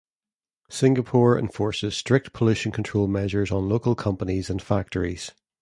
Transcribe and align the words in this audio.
Singapore 0.71 1.37
enforces 1.37 1.95
strict 1.95 2.33
pollution 2.33 2.71
control 2.71 3.07
measures 3.07 3.51
on 3.51 3.69
local 3.69 3.93
companies 3.93 4.49
and 4.49 4.59
factories. 4.59 5.31